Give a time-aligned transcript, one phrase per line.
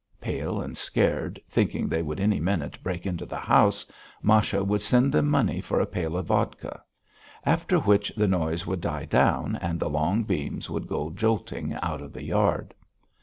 [0.19, 3.85] Pale and scared, thinking they would any minute break into the house,
[4.23, 6.81] Masha would send them money for a pail of vodka;
[7.45, 12.01] after which the noise would die down and the long beams would go jolting out
[12.01, 12.73] of the yard.